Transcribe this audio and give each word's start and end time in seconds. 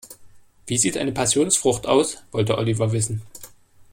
"Wie 0.65 0.79
sieht 0.79 0.97
eine 0.97 1.11
Passionsfrucht 1.11 1.85
aus?", 1.85 2.23
wollte 2.31 2.57
Oliver 2.57 2.91
wissen. 2.91 3.21